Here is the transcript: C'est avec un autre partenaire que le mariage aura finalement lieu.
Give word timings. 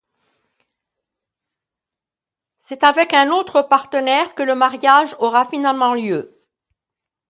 C'est 2.57 2.83
avec 2.83 3.13
un 3.13 3.29
autre 3.29 3.61
partenaire 3.61 4.33
que 4.33 4.41
le 4.41 4.55
mariage 4.55 5.15
aura 5.19 5.45
finalement 5.45 5.93
lieu. 5.93 6.35